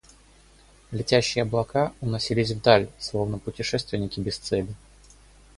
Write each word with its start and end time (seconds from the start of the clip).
Летящие 0.91 1.43
облака 1.43 1.93
уносились 2.01 2.49
вдаль, 2.49 2.89
словно 2.97 3.37
путешественники 3.37 4.19
без 4.19 4.39
цели. 4.39 4.73